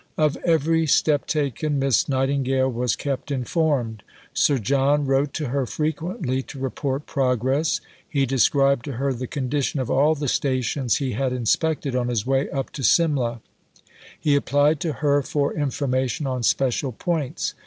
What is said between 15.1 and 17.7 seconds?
for information on special points.